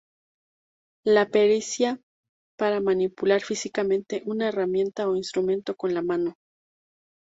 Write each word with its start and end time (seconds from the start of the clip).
La 1.05 1.29
pericia 1.29 2.01
para 2.57 2.81
manipular 2.81 3.41
físicamente 3.41 4.23
una 4.25 4.47
herramienta 4.47 5.07
o 5.07 5.15
instrumento 5.15 5.75
con 5.77 5.93
la 5.93 6.01
mano. 6.01 6.37